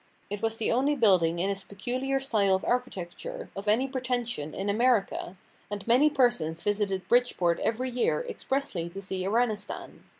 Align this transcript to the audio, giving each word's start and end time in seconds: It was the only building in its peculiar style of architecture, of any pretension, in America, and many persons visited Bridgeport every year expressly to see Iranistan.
It 0.31 0.41
was 0.41 0.57
the 0.57 0.71
only 0.71 0.95
building 0.95 1.37
in 1.37 1.51
its 1.51 1.61
peculiar 1.61 2.19
style 2.19 2.55
of 2.55 2.65
architecture, 2.65 3.49
of 3.55 3.67
any 3.67 3.87
pretension, 3.87 4.51
in 4.55 4.67
America, 4.67 5.35
and 5.69 5.85
many 5.85 6.09
persons 6.09 6.63
visited 6.63 7.07
Bridgeport 7.07 7.59
every 7.59 7.91
year 7.91 8.25
expressly 8.27 8.89
to 8.89 8.99
see 8.99 9.21
Iranistan. 9.23 9.99